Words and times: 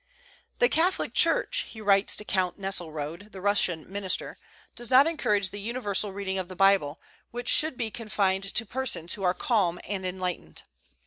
"The 0.57 0.67
Catholic 0.67 1.13
Church," 1.13 1.57
he 1.69 1.79
writes 1.79 2.17
to 2.17 2.25
Count 2.25 2.57
Nesselrode, 2.57 3.31
the 3.31 3.39
Russian 3.39 3.85
minister, 3.87 4.39
"does 4.75 4.89
not 4.89 5.05
encourage 5.05 5.51
the 5.51 5.59
universal 5.61 6.11
reading 6.11 6.39
of 6.39 6.47
the 6.47 6.55
Bible, 6.55 6.99
which 7.29 7.49
should 7.49 7.77
be 7.77 7.91
confined 7.91 8.45
to 8.55 8.65
persons 8.65 9.13
who 9.13 9.21
are 9.21 9.35
calm 9.35 9.79
and 9.87 10.03
enlightened." 10.03 10.63